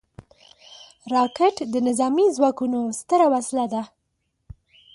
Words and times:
راکټ 1.13 1.55
د 1.73 1.75
نظامي 1.87 2.27
ځواکونو 2.37 2.79
ستره 2.99 3.27
وسله 3.33 3.65
ده 3.73 3.81